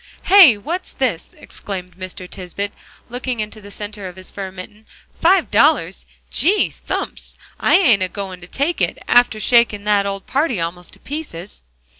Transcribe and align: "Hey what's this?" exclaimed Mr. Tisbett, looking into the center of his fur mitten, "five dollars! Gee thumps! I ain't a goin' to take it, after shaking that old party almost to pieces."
"Hey 0.23 0.57
what's 0.57 0.93
this?" 0.93 1.35
exclaimed 1.37 1.91
Mr. 1.91 2.27
Tisbett, 2.27 2.71
looking 3.07 3.39
into 3.39 3.61
the 3.61 3.69
center 3.69 4.07
of 4.07 4.15
his 4.15 4.31
fur 4.31 4.51
mitten, 4.51 4.87
"five 5.13 5.51
dollars! 5.51 6.07
Gee 6.31 6.71
thumps! 6.71 7.37
I 7.59 7.75
ain't 7.75 8.01
a 8.01 8.07
goin' 8.09 8.41
to 8.41 8.47
take 8.47 8.81
it, 8.81 8.97
after 9.07 9.39
shaking 9.39 9.83
that 9.83 10.07
old 10.07 10.25
party 10.25 10.59
almost 10.59 10.93
to 10.93 10.99
pieces." 10.99 11.61